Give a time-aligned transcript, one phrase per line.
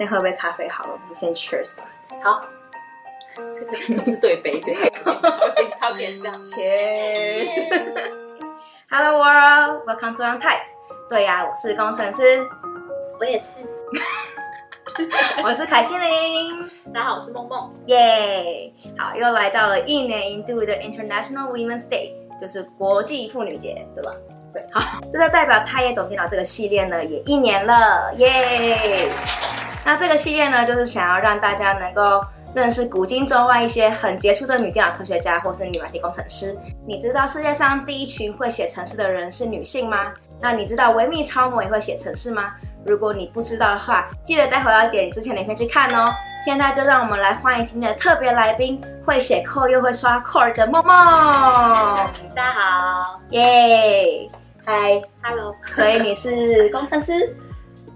[0.00, 1.84] 先喝杯咖啡好了，我们先 cheers 吧。
[2.24, 2.42] 好，
[3.54, 4.76] 这个总是对杯，所以
[5.78, 6.42] 它变这样。
[6.44, 8.00] Cheers。
[8.88, 10.62] Hello world, welcome to On Type。
[11.06, 12.48] 对呀、啊，我是工程师，
[13.20, 13.66] 我也是。
[15.44, 18.72] 我是凯心玲，大家好，我是梦梦，耶！
[18.96, 24.14] 好，又来到了一年一度的 International Women's Day，就是国际妇女节，对吧？
[24.54, 29.10] 对，好，这就代表太也懂电脑这个系列呢，也一年了，耶！
[29.84, 32.20] 那这个系列呢，就是想要让大家能够
[32.54, 36.56] 认识古今中外一些很杰出的女电脑科学家或是女软体工程师。
[36.86, 40.12] 你知道世界上第一群会写程式的人是女性吗？
[40.40, 42.52] 那你知道维密超模也会写程式吗？
[42.84, 46.10] 如果你不知道的话，记得待会要点之前的影片去看哦。
[46.44, 50.94] 现在就让我们来欢迎今天的特别来宾，会写 code 又会刷 code 的梦梦。
[52.34, 54.30] 大家好，耶，
[54.64, 55.54] 嗨，hello。
[55.64, 57.36] 所以你是工程师？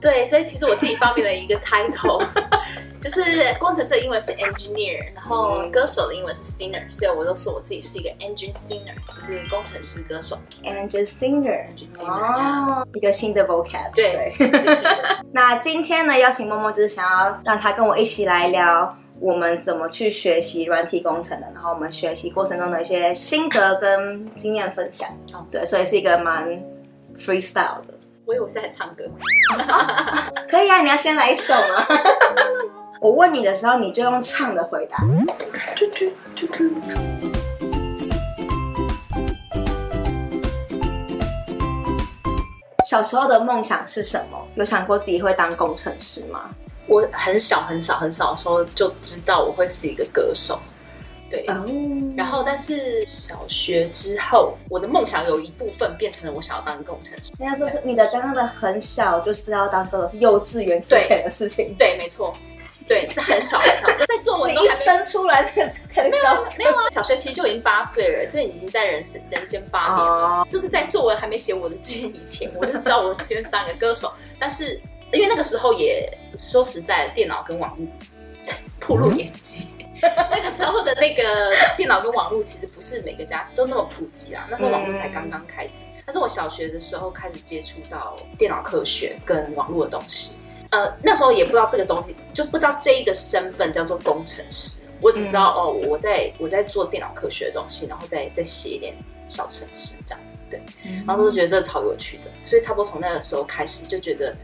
[0.05, 2.23] 对，所以其实我自己发明了一个 title。
[3.01, 3.21] 就是
[3.59, 10.39] 工程师的英文是 engineer，然后歌手的英文是 singer，所以我都说我自己是一个 engine singer，就是工程师歌手。
[10.63, 11.67] engine singer，
[12.07, 13.95] 哦，一个新的 vocab。
[13.95, 14.35] 对，
[15.33, 25.07] 那今天呢，邀请默默就是想要让他跟我一起来聊我们怎么去学习软体工程的，然后我们学习过程中的一些心得跟经验分享。
[25.35, 26.49] 哦，对，所以是一个蛮
[27.19, 27.94] freestyle 的。
[28.27, 29.05] 我以为我是在唱歌。
[30.49, 31.87] 可以啊，你要先来一首吗？
[33.01, 34.99] 我问你的时候，你就用唱的回答。
[42.89, 44.39] 小时候的梦想是什么？
[44.55, 46.49] 有想过自己会当工程师吗？
[46.87, 50.59] 我很小很小很小的时候就知道我会是一个歌手。
[51.43, 57.33] 对，然后但是小学之后，我的梦想有一部分变成了我想要当工程师。
[57.43, 61.75] 人家说是你的刚刚的很小就知道当歌手是幼稚园之前的事情。
[61.79, 62.35] 对，对，没错。
[62.87, 70.39] 对，是很少很少，在作文你一生出来那个肯定高，没有啊，小学其实就已经八岁了，所以已经在人生人间八年了。
[70.41, 70.51] Oh.
[70.51, 74.13] 就是在作文还没写我的志愿以前，我就知道我其实是当一个歌手。
[74.39, 74.79] 但是
[75.15, 77.87] 因为那个时候也说实在的，电脑跟网络
[78.87, 79.69] 暴露年纪，
[80.31, 81.23] 那个时候的那个
[81.77, 84.47] 电脑跟网络其实不是每个家都那么普及啊。
[84.51, 90.39] 那时候网络才刚刚开始，但是我小学的时候开始接触到电脑科学跟网络的东西。
[90.71, 94.83] 呃，那时候也不知道这个东西，就不知道这一个身份叫做工程师。
[95.01, 98.95] 我只知道、嗯、哦，我在我在做电脑科学的东西，然后再再写一点
[99.29, 100.21] 小程式这样。
[100.51, 104.35] 对，嗯、然后都觉得这个超有趣的，所以差不多从那个时候开始就觉得，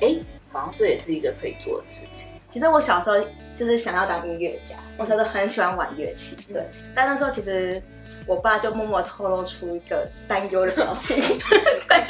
[0.00, 0.16] 哎，
[0.52, 2.30] 好像这也是一个可以做的事情。
[2.48, 3.16] 其实我小时候
[3.58, 6.62] 就是想要当音乐家，我小时候很喜欢玩乐器，对。
[6.62, 7.82] 嗯、但那时候其实。
[8.26, 11.16] 我爸就默默透露出一个担忧的表情，
[11.86, 12.02] 对，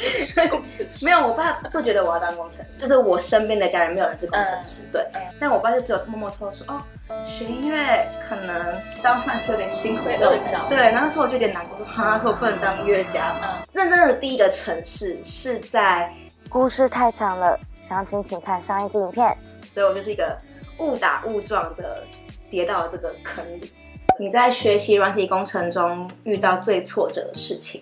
[1.01, 5.05] 没有，我爸不觉得我要当工程师，就是我身边的家人没有人是工程师，对。
[5.41, 6.81] 但我爸就只有默默透露说，哦，
[7.25, 10.77] 学音乐可能当饭吃有点辛苦，对。
[10.77, 13.35] 然后那时候我就有点难过，说，哈，说我不能当音乐家。
[13.73, 16.09] 认真的第一个城市是在，
[16.47, 19.37] 故事太长了，详情请看上一支影片。
[19.67, 20.35] 所以我就是一个
[20.79, 22.05] 误打误撞的
[22.49, 23.71] 跌到了这个坑里。
[24.19, 27.81] 你在学习软体工程中遇到最挫折的事情？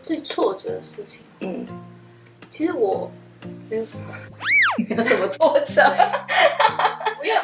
[0.00, 1.66] 最挫折的事情，嗯，
[2.50, 3.10] 其实我
[3.68, 4.04] 没有什么，
[4.88, 5.82] 没有什么挫折，
[7.22, 7.36] 没有，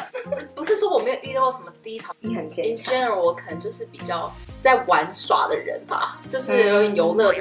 [0.55, 2.93] 不是说我没有遇到过什么低潮，你很坚强。
[2.93, 7.37] In general，我可能就是比较在玩耍的人吧，就是有点游乐的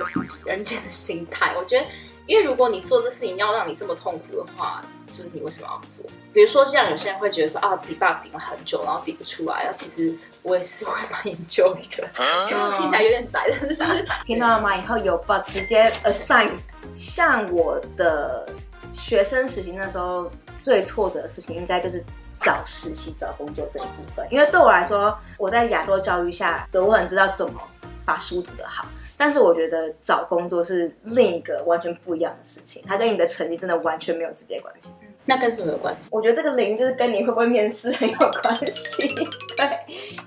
[0.47, 1.55] 人间的心态。
[1.57, 1.87] 我觉得，
[2.27, 4.83] 因为如果你做这事情要让你这么痛苦的话。
[5.11, 6.05] 就是你为什么要做？
[6.33, 9.65] 比如说，像有些人会觉得说啊，debug 顶了很久，然后顶不出来。
[9.65, 12.07] 然后其实我也是会蛮研究一个，
[12.45, 14.77] 其实听起来有点窄，但是就是听到了吗？
[14.77, 16.51] 以后有 bug 直接 assign。
[16.95, 18.47] 像我的
[18.95, 22.05] 学生实习那时候最挫折的事情，应该就是
[22.39, 24.27] 找实习、找工作这一部分。
[24.31, 27.61] 因为对我来说，我在亚洲教育下，我很知道怎么
[28.05, 28.87] 把书读得好。
[29.17, 34.91] 但是我觉得找工作是另一个完全不一样的事情，它跟你的成绩真的完全没有直接关系。
[35.29, 36.09] 那跟什么有关系？
[36.11, 39.07] 我觉得这个零就是跟你会不会面试很有关系。
[39.55, 39.71] 对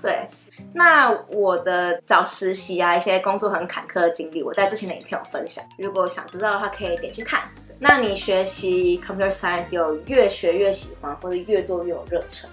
[0.00, 0.26] 对。
[0.72, 5.64] 那我的找实习啊，一些工作很坎坷的经历，我在之前的影片有分享。
[5.76, 7.42] 如果想知道的话，可以点去看。
[7.80, 12.48] 那你学习 Computer Science 有越学越喜欢，或者越做越有热忱？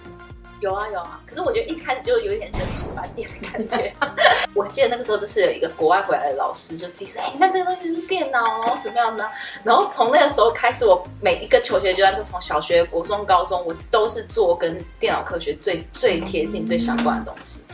[0.60, 3.92] 有啊有啊，可是我觉得一开始就有一点热情满点的感觉。
[4.54, 9.26] 我记得那个时候就是有一个国外回来的老师，就是说：“哎、欸，你看这个东西是电脑哦，怎么样呢？”
[9.64, 17.64] 然后从那个时候开始，我每一个求学阶段，就从小学、国中、高中，我都是做跟电脑科学最最贴近、最相关的东西。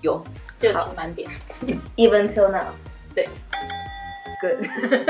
[0.00, 0.22] 有
[0.58, 1.28] 热情满点，
[1.96, 2.64] Even till now，
[3.14, 3.28] 对
[4.40, 4.66] ，Good。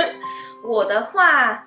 [0.65, 1.65] 我的话，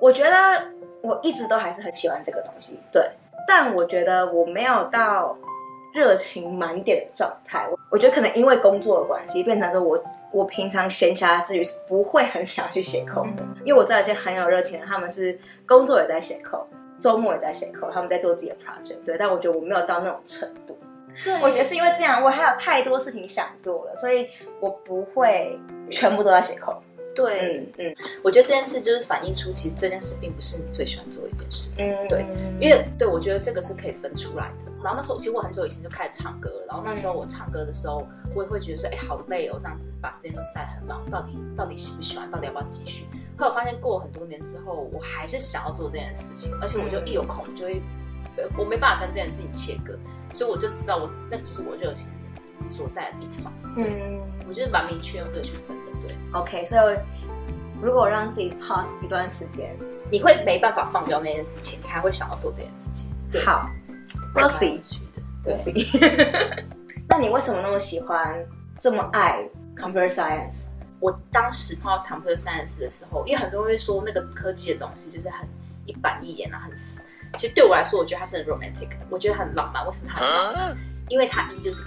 [0.00, 0.70] 我觉得。
[1.04, 3.04] 我一直都还是很喜欢这个东西，对。
[3.54, 5.36] 但我觉得我没有到
[5.92, 7.68] 热情满点的状态。
[7.90, 10.02] 我觉得可能因为工作的关系，变成说我
[10.32, 13.44] 我平常闲暇之余是不会很想要去写 code 的。
[13.62, 16.64] 因为我知道一些很有热情的，他们是工作也在写 code，
[16.98, 19.04] 周末也在写 code，他们在做自己的 project。
[19.04, 20.78] 对，但我觉得我没有到那种程度。
[21.22, 25.60] 对，我觉得是因为这样，我还有太多事情想做了，所以我不会
[25.90, 26.80] 全部都在写 code。
[27.14, 31.90] 对，嗯嗯，我觉得这件事就是反映出，其实这件事并不是你最喜欢做的一件事情。
[31.90, 32.26] 嗯、对，
[32.60, 34.72] 因为对我觉得这个是可以分出来的。
[34.82, 36.66] 然后那时候，其实我很久以前就开始唱歌了。
[36.68, 38.04] 然后那时候我唱歌的时候，
[38.34, 43.06] 我也会觉得说，哎，好累哦，这样子把时间都塞很满，到底到底喜不喜欢，到底要不要继续？
[43.38, 47.80] 后来我发现过了很多年之后，我还是想要做这件事情，而且我就一有空就会，
[48.58, 49.96] 我没办法跟这件事情切割，
[50.34, 52.08] 所以我就知道我那个就是我热情
[52.70, 53.52] 所在的地方。
[53.76, 55.92] 嗯，我觉得蛮明确用这个去分的。
[56.06, 56.96] 对，OK，所以
[57.80, 59.76] 如果让自己 pause 一段时间，
[60.10, 63.12] 你会没办法放掉那件事情，你还会想要做这件事情。
[63.30, 63.68] 对，好
[64.34, 64.80] ，We'll see。
[65.44, 65.56] 对
[67.08, 68.44] 那你为什么那么喜欢，
[68.80, 70.66] 这么爱 computer science？
[71.00, 75.48] 我当时碰到 computer science 的时候，因为很多人会说那个科技的东西就是很
[75.84, 77.00] 一板一眼啊，很死。
[77.36, 79.84] 其实对我来说，我觉得它是很 romantic 的，我觉得很浪漫。
[79.84, 80.76] 为什么它很浪漫？
[81.08, 81.80] 因为它一就是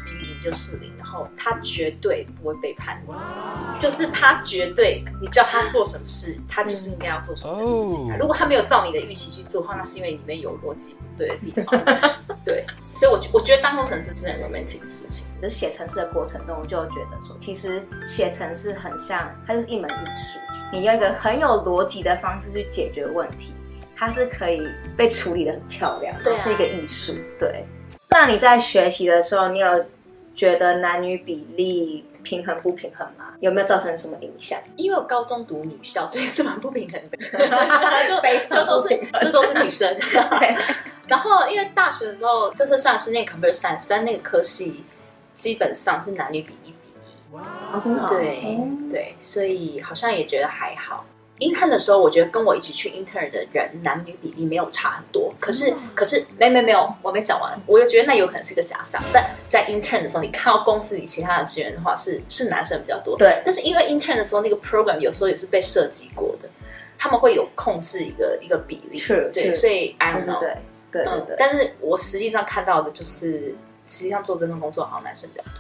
[0.46, 8.16] 就是零，然后他绝对不会背叛你，就是他绝对，你叫他做什么事，他就是应该要做什么的事情。
[8.20, 11.82] 如果他没有照你的预期去做的话，那是因为里面有逻辑不对的地方。
[12.46, 15.26] 对，所以我我觉得当工程师是很 romantic 的事情。
[15.42, 20.40] 就是写程式的过程中，我就觉得说，其实写程式很像，它就是一门艺术。
[20.72, 23.54] 你用一个很有逻辑的方式去解决问题，
[23.96, 24.62] 它是可以
[24.96, 27.14] 被处理的很漂亮，对啊，是一个艺术。
[27.40, 27.66] 对。
[28.10, 29.86] 那你在学习的时候，你有
[30.36, 33.34] 觉得男女比例平衡不平衡吗？
[33.40, 34.60] 有没有造成什么影响？
[34.76, 37.18] 因为我高中读女校，所以是蛮不平衡的，
[38.08, 38.90] 就 非常都是
[39.22, 39.98] 就都是女生。
[41.08, 44.84] 然后因为大学的时候，就是算是念 computer science，但那个科系
[45.36, 47.36] 基本上是男女比一比一。
[47.36, 48.08] 哇，真的？
[48.08, 48.58] 对
[48.90, 51.06] 对，所以好像也觉得还好。
[51.40, 55.34] Intern 的时候，我觉得跟我一起去 intern 的人男女比例没有差很多。
[55.40, 57.60] 可是，嗯、可是没没没有，我没讲完。
[57.66, 59.02] 我就觉得那有可能是个假象。
[59.12, 63.18] 但在 intern 的时候，你看到公司里其他的职员的话，是是男生比较多。
[63.18, 63.42] 对。
[63.44, 66.48] 但是因为 intern 的时候，那个 program 有时候也是被设计过的，
[66.98, 68.98] 他们会有控制一个一个比例。
[68.98, 69.52] 是，对。
[69.52, 70.40] 所以 I don't know。
[70.40, 70.56] 对
[70.92, 71.36] 对对，对。
[71.38, 73.54] 但是我实际上看到的就是，
[73.86, 75.52] 实际上做这份工作好像男生比较多。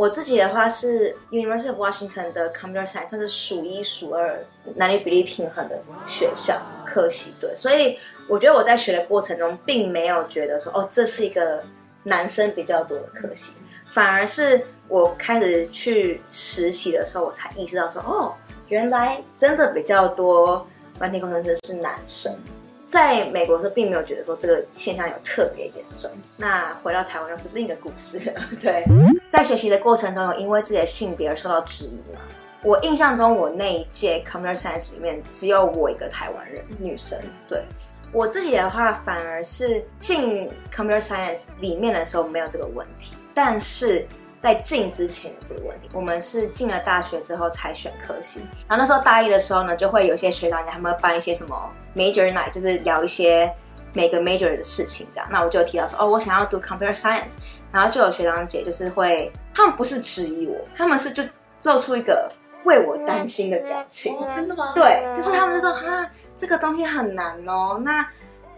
[0.00, 4.42] 我自己的话是 University of Washington 的 Computer Science，算是数一数二
[4.76, 11.62] 男女比例平衡的学校科系，对，所以我觉得我在学的过程中，并没有觉得说哦，这是一个
[12.04, 13.52] 男生比较多的科系，
[13.88, 18.32] 反而是我开始去实习的时候，我才意识到说哦，
[18.68, 20.66] 原来真的比较多
[20.98, 22.32] 软体工程师是男生。
[22.90, 26.10] 在美国的时候，并没有觉得说这个现象有特别严重。
[26.36, 28.18] 那回到台湾又是另一个故事。
[28.60, 28.84] 对，
[29.30, 32.20] 在学习的过程中，有因为自己的性别而受到质疑吗？
[32.62, 37.16] 我印象中，我那一届 Computer Science 里面只有我一个台湾人，女生。
[37.48, 37.62] 对，
[38.12, 44.04] 我自己的话，反而是进 Computer Science 里面的时候没有这个问题，但是。
[44.40, 48.40] 在进之前有这个问题，我们是进了大学之后才选科系。
[48.66, 53.52] 然后那时候大一的时候呢，就会有些学长姐他们会办一些什么 major night，就是聊一些
[53.92, 55.28] 每个 major 的事情这样。
[55.30, 57.34] 那我就提到说，哦，我想要读 computer science。
[57.70, 61.22] 然后就有学长姐就是会，他们不是质疑我，他们是就
[61.62, 62.28] 露出一个
[62.64, 64.16] 为我担心的表情。
[64.34, 64.72] 真的吗？
[64.74, 67.80] 对，就是他们就说，哈，这个东西很难哦。
[67.84, 68.04] 那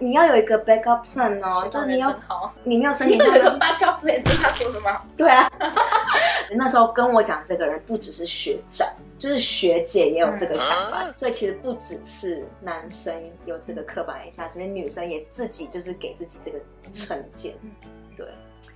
[0.02, 2.21] 你要有一个 backup plan 哦，就是你要，
[2.64, 5.00] 你没有申请 到一个 backup plan，是 他说的吗？
[5.16, 5.49] 对啊，
[6.56, 13.14] 那时候跟我讲这个人不只是学长，就是学姐也有这个想法，嗯、所以其实不只是男生
[13.47, 16.59] 有这个刻板印象，其实女生也自己就是给自己这个
[16.92, 17.54] 成见。
[18.16, 18.26] 对，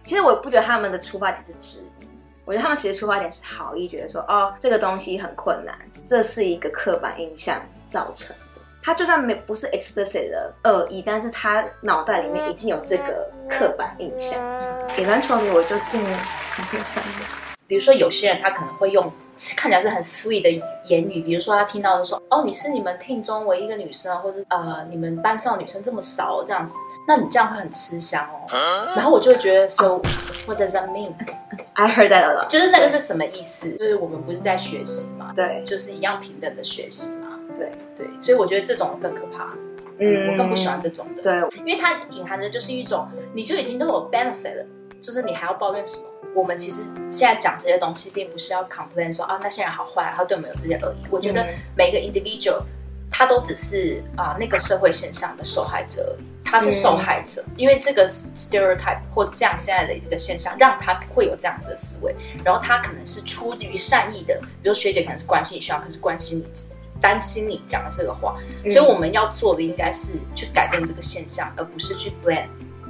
[0.04, 2.06] 其实我不觉得他们的出发点是质疑，
[2.44, 8.34] 我觉得他们其实出发点是好意，觉得说哦，这个东西很困难，这是一个刻板印象造成。
[8.86, 14.38] 他就算没不是 explicit 的恶意，但是他脑袋里面已经有这个刻板印象。
[14.90, 16.00] Eventually，我就进
[16.54, 17.34] computer science。
[17.66, 19.12] 比如说，有些人他可能会用
[19.56, 20.48] 看起来是很 sweet 的
[20.86, 26.76] 言语，比如说他听到就说：“哦，你是你们 team 中唯一一个女生，或者呃，你们班上女生这么少这样子，
[27.08, 28.46] 那你这样会很吃香哦。”
[28.94, 30.00] 然后我就觉得说
[30.46, 31.10] ：“So，what does that mean?
[31.72, 33.68] I heard that a lot。”就是那个是什么意思？
[33.72, 35.32] 就是我们不是在学习嘛？
[35.34, 37.25] 对，就是一样平等的学习嘛。
[37.56, 39.54] 对对，所以我觉得这种更可怕，
[39.98, 44.66] 嗯，我更不喜欢这种的，对，因为它隐含着就是一种，你就已经都有 benefit 了，
[45.00, 46.02] 就是你还要抱怨什么？
[46.34, 51.06] 我们其实现在讲这些东西，并不是要 complain 说啊那些人好坏啊，他对我们有这些恶意。
[51.10, 52.62] 我觉得每个 individual
[53.10, 66.46] 他都只是啊、呃、那个社会现象的受害者而已，他是受害者，嗯、因为这个 stereotype 或这样现在的这个现象，让他会有这样子的思维，然后他可能是出于善意的，比如学姐可能是关心你需要，可是关心你
[67.06, 68.34] 担心你讲的这个话，
[68.64, 72.48] 嗯、所以我们要做的应该是去改变这个现象，而不是去 blame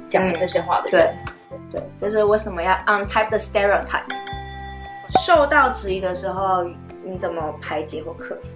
[0.09, 1.15] 讲这些话的人。
[1.51, 4.01] 嗯、对，对，这是为什么要 untype the stereotype。
[5.23, 6.63] 受到质疑的时候，
[7.05, 8.47] 你怎么排解或克服？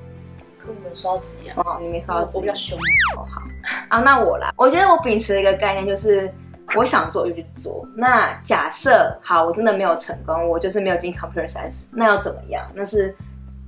[0.57, 1.53] 可我没有受到质疑啊！
[1.57, 2.75] 哦，你没受到质疑，我比较凶。
[3.15, 3.41] 哦，好
[3.89, 4.51] 啊，那我来。
[4.57, 6.33] 我觉得我秉持一个概念，就是
[6.75, 7.87] 我想做就去做。
[7.95, 12.67] 那假设好，我真的没有成功，我就是没有进 computer science，那又怎么样？
[12.73, 13.15] 那是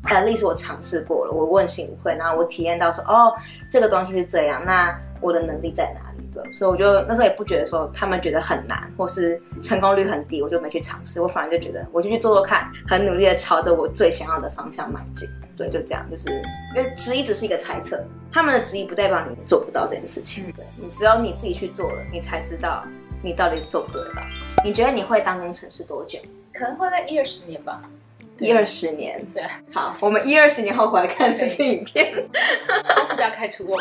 [0.05, 3.33] at least 我尝试过了，我问心无愧，然后我体验到说，哦，
[3.71, 6.23] 这个东西是这样，那我的能力在哪里？
[6.33, 11.21] 对，所以我就那时候也不觉得说他们觉得很难，或是成功率很低，我就没去尝试。
[11.21, 15.29] 我反而就觉得我就去做做看，很努力的朝着我最想要的方向迈进。
[15.55, 16.27] 对，就这样，就是
[16.75, 20.51] 因为质疑只是一个猜测，他们的质疑不代表你做不到这件事情。
[20.53, 22.83] 对，你只有你自己去做了，你才知道
[23.21, 24.21] 你到底做不做得到。
[24.65, 26.17] 你觉得你会当工程师多久？
[26.51, 27.79] 可能会在一二十年吧。
[28.39, 33.77] 一二十年，对，好，我们一二十年后回来看这支影片，公司不要开除我。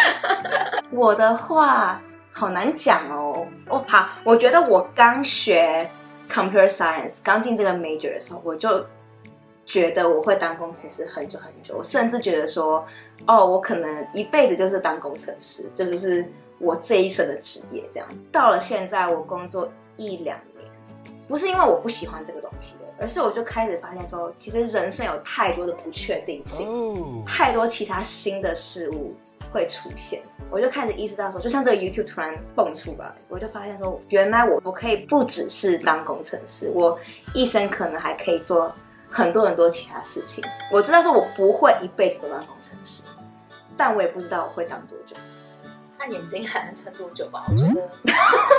[0.92, 2.00] 我的话
[2.32, 3.46] 好难讲哦。
[3.68, 5.88] 哦，好，我觉得我刚学
[6.30, 8.84] computer science，刚进这个 major 的时候，我就
[9.66, 11.74] 觉得我会当工程师很久很久。
[11.76, 12.86] 我甚至觉得说，
[13.26, 17.82] 哦，我可能一辈子就是当工程师，这就是我这一生的职业。
[17.92, 20.53] 这样，到了现在，我工作一两年，
[21.34, 22.74] 不是因为我不喜欢这个东西。
[22.96, 27.26] 而是我就开始发现说，其实人生有太多的不确定性，oh.
[27.26, 29.12] 太多其他新的事物
[29.52, 30.22] 会出现。
[30.48, 36.96] 我就开始意识到说，就像这个 YouTube 突然蹦出来，我就发现说，原来我我可以不只是当工程师，我
[37.34, 38.72] 一生可能还可以做
[39.10, 40.42] 很多很多其他事情。
[40.72, 43.02] 我知道说我不会一辈子都当工程师，
[43.76, 45.16] 但我也不知道我会当多久。
[46.04, 47.44] 看眼睛还能撑多久吧？
[47.48, 47.74] 我觉得，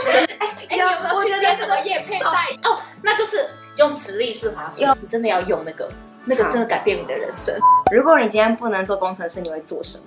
[0.01, 2.69] 觉 得，哎哎，你有没有去接什么叶配在？
[2.69, 3.47] 哦，那就是。
[3.77, 5.91] 用直立式滑水，你真的要用那个，
[6.23, 7.53] 那个真的改变你的人生。
[7.91, 10.05] 如果你今天不能做工程师，你会做什么？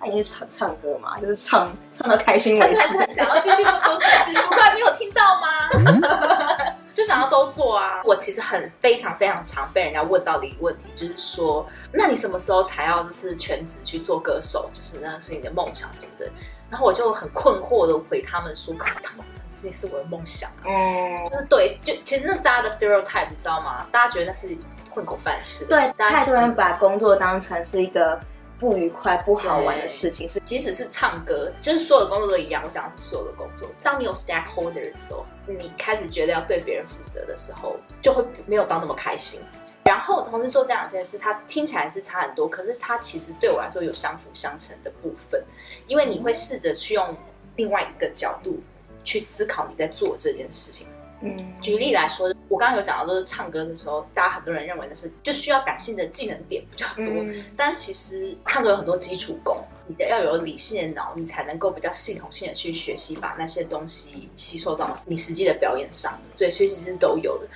[0.00, 2.74] 他也是唱唱歌嘛，就是唱唱到开心为止。
[2.74, 6.71] 但是还是很想要继续做工程师， 出来没有听到吗？
[6.94, 8.02] 就想要都做啊！
[8.04, 14.68] 我其实很非常非常常被人家问到的一个问题，就是说，那你什么时候才要就是全职去做歌手？
[14.72, 16.30] 就是那是你的梦想什么的。
[16.70, 23.86] 然后我就很困惑的回他们说：“可是当工程师也是我的梦想啊。”嗯，就是对，就其实那是大家的 stereotype，你知道吗？
[23.92, 24.56] 大家觉得那是
[24.88, 25.76] 混口饭吃的。
[25.76, 28.18] 对，太多人把工作当成是一个
[28.62, 30.28] 不愉快、不好玩的事情。
[30.28, 32.62] 是，即使是唱歌，就是所有的工作都一样。
[32.64, 33.68] 我讲的是所有的工作。
[33.82, 39.40] 当你有 stakeholder 的时候，你开始觉得要对别人负责的时候，就会没有到那么开心。
[39.84, 45.42] 然后同时做这两件事，它听起来是差很多，可是它其实对我来说有相辅相成的部分，
[45.88, 47.16] 因为你会试着去用
[47.56, 48.60] 另外一个角度
[49.02, 50.86] 去思考你在做这件事情。
[51.24, 66.18] 嗯，举例来说，我刚刚有讲到，就是唱歌的时候，大家很多人认为的是就需要感性的技能点比较多，嗯、但其实唱歌有很多基础功，你的要有理性的脑，你才能够比较系统性的去学习，把那些东西吸收到你实际的表演上。
[66.36, 67.46] 对，所以其实是都有的。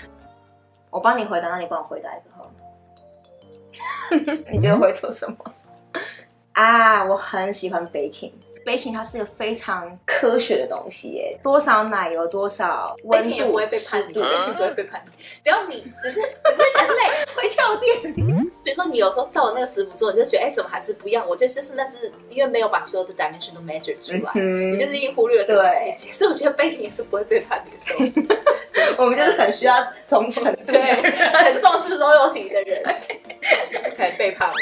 [0.91, 2.51] 我帮你回答，那你帮我回答一个好
[4.53, 5.37] 你觉得会做什么？
[6.53, 8.33] 啊，我很喜欢 baking。
[8.67, 14.21] Baking 它是一个非常科学的东西耶，多少奶油多少温度，不会背叛你，不
[14.61, 15.13] 会背叛你。
[15.45, 17.03] 只要你只是只是人类
[17.37, 18.13] 会跳电。
[18.65, 21.25] 比如说你有时候照着那个食谱做，你就觉得哎，怎么还是不一样？
[21.29, 26.13] 我觉得就是那是因为没有把所有的 dimension 都 measure 出来，你就是一忽略了这个细节。
[26.13, 28.27] 所以我觉得 baking 也是不会背叛你的东西。
[28.99, 29.75] 我们就是很需要
[30.09, 30.95] 忠诚， 对，
[31.33, 32.83] 很重视 loyalty 的人，
[33.97, 34.55] 可以背叛我。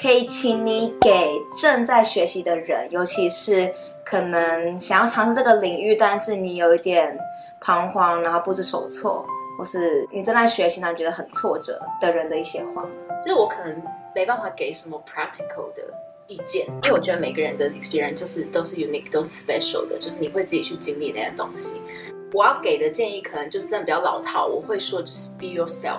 [0.00, 1.28] 可以请你给
[1.60, 3.72] 正在学习的人，尤其是
[4.04, 7.18] 可能想要尝试这个领域，但是你有一点
[7.60, 9.26] 彷徨，然后不知所措，
[9.58, 12.86] 或是你正在学习，然后觉得很挫折的人的一些话。
[13.20, 13.82] 就是我可能
[14.14, 15.82] 没办法给什么 practical 的
[16.28, 21.82] 意见，因为我觉得每个人的 experience 就是都是 unique，都是 special 的，就是你会自己去经历那些东西。
[22.32, 25.96] 我要给的建议可能就是真的比较老套，我会说就是 be yourself。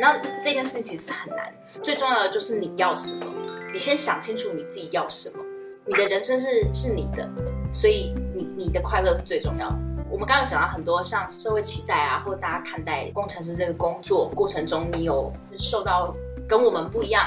[0.00, 3.26] 那这件事情其实很难，最重要的就是你要什么，
[3.72, 5.44] 你先想清楚你自己要什么。
[5.84, 7.28] 你的人生是是你的，
[7.72, 9.76] 所以你你的快乐是最重要的。
[10.08, 16.14] 我们刚刚讲到很多像社会期待啊，或大家看待工程师这个工作过程中，你有受到
[16.48, 17.26] 跟我们不一样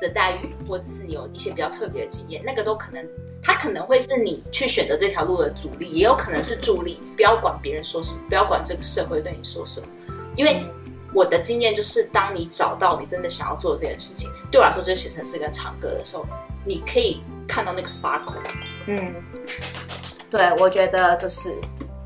[0.00, 3.06] 的待遇，或者是有一些比较特别的经验，那个都可能。
[3.42, 7.00] 它可能会是你去选择这条路的阻力，也有可能是助力。
[7.16, 9.86] 不要管别人说什么，不要管这个社会对你说什么，
[10.36, 10.64] 因为
[11.12, 16.26] 我的经验就是，当你找到你真的想要做这件事情，对我来说就是写程式跟唱歌的时候，
[16.64, 18.34] 你可以看到那个 sparkle。
[18.86, 19.14] 嗯，
[20.30, 21.50] 对，我觉得就是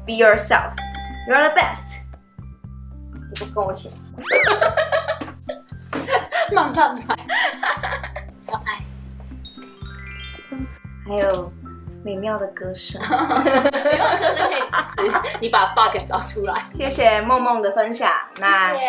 [0.06, 2.00] be yourself，you're the best。
[3.30, 3.90] 你不跟我一起
[6.52, 7.26] 慢慢来，
[11.06, 11.52] 还有
[12.02, 13.00] 美妙的歌声，
[13.84, 16.64] 美妙的歌声可以支持你把 bug 找出来。
[16.72, 18.10] 谢谢梦梦的分享。
[18.38, 18.84] 那谢谢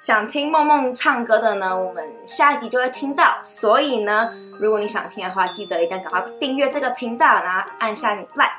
[0.00, 3.38] 想听梦梦唱歌的呢，我们下一集就会听到。
[3.42, 8.52] 所以呢，如果你想听的话，记得一定要赶快订阅这个频道，然后按下你 like。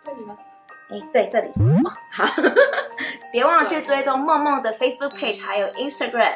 [0.00, 0.36] 这里吗？
[0.90, 1.48] 哎，对，这里。
[1.48, 2.24] 哦、好，
[3.32, 6.34] 别忘了去追踪梦梦的 Facebook page，还有 Instagram，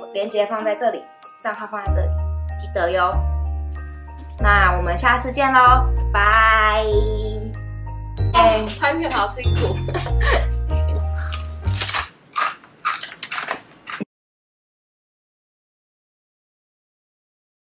[0.00, 1.02] 我链接放在这里，
[1.42, 2.08] 账号放在这里，
[2.60, 3.10] 记得哟。
[4.38, 6.84] 那我们下次见喽，拜。
[8.34, 9.76] 哎，拍片好辛苦。